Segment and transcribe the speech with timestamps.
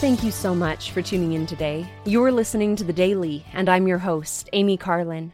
[0.00, 1.84] Thank you so much for tuning in today.
[2.04, 5.32] You're listening to The Daily, and I'm your host, Amy Carlin.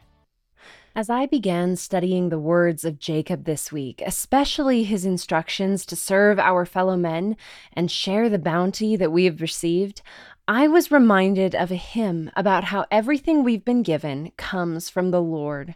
[0.97, 6.39] As I began studying the words of Jacob this week, especially his instructions to serve
[6.39, 7.37] our fellow men
[7.75, 10.01] and share the bounty that we have received,
[10.49, 15.21] I was reminded of a hymn about how everything we've been given comes from the
[15.21, 15.75] Lord.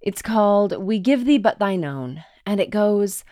[0.00, 3.24] It's called We Give Thee But Thine Own, and it goes,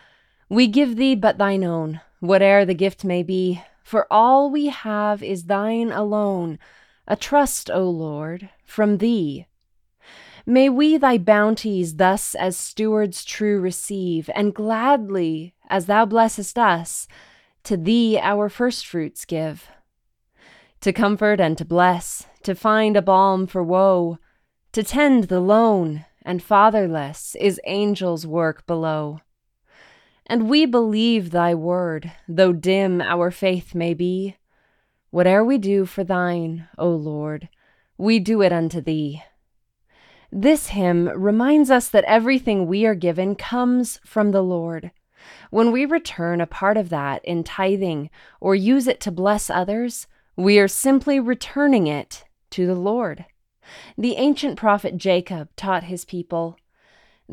[0.49, 5.21] We give Thee but Thine own, whate'er the gift may be, for all we have
[5.21, 6.59] is Thine alone,
[7.07, 9.47] a trust, O Lord, from Thee.
[10.45, 17.07] May we Thy bounties thus as stewards true receive, and gladly, as Thou blessest us,
[17.63, 19.69] to Thee our firstfruits give
[20.81, 24.17] to comfort and to bless, to find a balm for woe,
[24.71, 29.21] to tend the lone and fatherless is angels' work below.
[30.31, 34.37] And we believe thy word, though dim our faith may be.
[35.11, 37.49] Whate'er we do for thine, O Lord,
[37.97, 39.23] we do it unto thee.
[40.31, 44.91] This hymn reminds us that everything we are given comes from the Lord.
[45.49, 50.07] When we return a part of that in tithing or use it to bless others,
[50.37, 53.25] we are simply returning it to the Lord.
[53.97, 56.55] The ancient prophet Jacob taught his people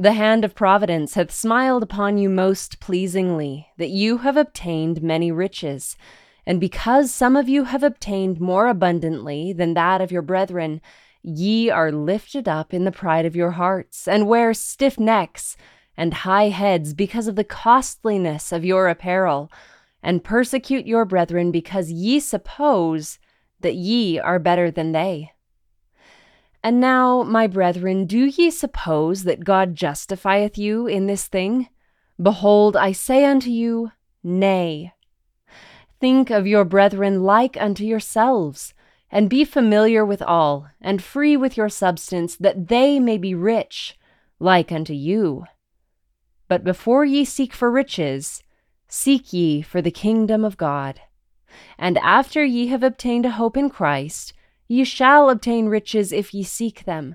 [0.00, 5.32] The hand of providence hath smiled upon you most pleasingly, that you have obtained many
[5.32, 5.96] riches.
[6.46, 10.80] And because some of you have obtained more abundantly than that of your brethren,
[11.20, 15.56] ye are lifted up in the pride of your hearts, and wear stiff necks
[15.96, 19.50] and high heads because of the costliness of your apparel
[20.00, 23.18] and persecute your brethren because ye suppose
[23.58, 25.32] that ye are better than they.
[26.68, 31.70] And now, my brethren, do ye suppose that God justifieth you in this thing?
[32.20, 34.92] Behold, I say unto you, Nay.
[35.98, 38.74] Think of your brethren like unto yourselves,
[39.10, 43.98] and be familiar with all, and free with your substance, that they may be rich,
[44.38, 45.46] like unto you.
[46.48, 48.42] But before ye seek for riches,
[48.88, 51.00] Seek ye for the kingdom of God.
[51.78, 54.34] And after ye have obtained a hope in Christ,
[54.68, 57.14] ye shall obtain riches if ye seek them.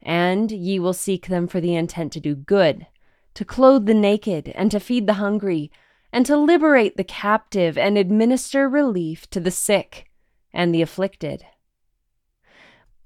[0.00, 2.86] And ye will seek them for the intent to do good,
[3.34, 5.70] to clothe the naked, and to feed the hungry,
[6.12, 10.06] and to liberate the captive, and administer relief to the sick
[10.52, 11.44] and the afflicted.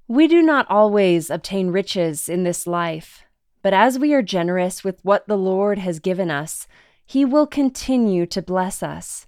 [0.06, 3.24] We do not always obtain riches in this life,
[3.62, 6.66] but as we are generous with what the Lord has given us,
[7.06, 9.26] he will continue to bless us.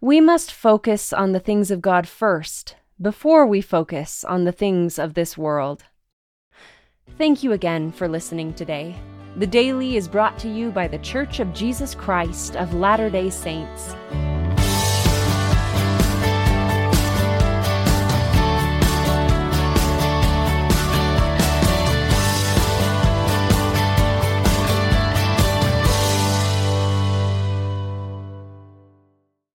[0.00, 4.98] We must focus on the things of God first before we focus on the things
[4.98, 5.84] of this world.
[7.18, 8.96] Thank you again for listening today.
[9.36, 13.28] The Daily is brought to you by The Church of Jesus Christ of Latter day
[13.28, 13.94] Saints.